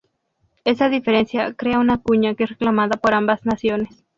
Esta 0.65 0.89
diferencia 0.89 1.53
crea 1.53 1.77
una 1.77 1.99
cuña 1.99 2.33
que 2.33 2.45
es 2.45 2.49
reclamada 2.49 2.97
por 2.97 3.13
ambas 3.13 3.45
naciones. 3.45 4.03